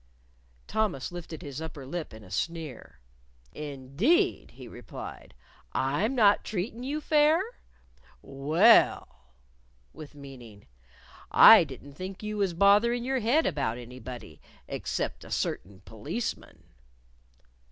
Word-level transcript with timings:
Thomas 0.65 1.11
lifted 1.11 1.43
his 1.43 1.61
upper 1.61 1.85
lip 1.85 2.11
in 2.11 2.23
a 2.23 2.31
sneer. 2.31 3.01
"Indeed!" 3.53 4.49
he 4.53 4.67
replied. 4.67 5.35
"I'm 5.73 6.15
not 6.15 6.43
treatin' 6.43 6.81
you 6.81 7.01
fair? 7.01 7.39
Well," 8.23 9.35
(with 9.93 10.15
meaning) 10.15 10.65
"I 11.29 11.63
didn't 11.63 11.93
think 11.93 12.23
you 12.23 12.37
was 12.37 12.55
botherin' 12.55 13.03
your 13.03 13.19
head 13.19 13.45
about 13.45 13.77
anybody 13.77 14.41
except 14.67 15.23
a 15.23 15.29
certain 15.29 15.81
policeman." 15.81 16.63